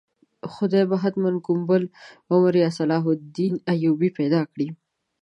[0.53, 1.83] خدای به حتماً کوم بل
[2.31, 4.67] عمر یا صلاح الدین ایوبي پیدا کړي.